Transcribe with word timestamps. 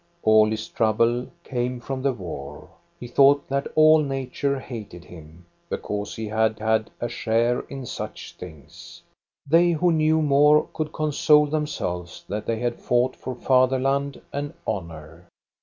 All 0.23 0.49
his 0.49 0.67
trouble 0.67 1.27
came 1.43 1.79
from 1.79 2.01
the 2.01 2.11
war. 2.11 2.69
He 2.99 3.05
thought 3.07 3.47
that 3.49 3.67
all 3.75 3.99
nature 3.99 4.59
hated 4.59 5.05
him, 5.05 5.45
because 5.69 6.15
he 6.15 6.27
had 6.27 6.57
had 6.57 6.89
a 6.99 7.07
share 7.07 7.59
in 7.69 7.85
such 7.85 8.33
things. 8.35 9.03
They 9.47 9.69
who 9.73 9.91
knew 9.91 10.23
more 10.23 10.67
could 10.73 10.91
console 10.91 11.45
themselves 11.45 12.25
that 12.27 12.47
they 12.47 12.57
had 12.57 12.79
fought 12.81 13.15
for 13.15 13.35
fatherland 13.35 14.19
and 14.33 14.53
honor. 14.65 15.27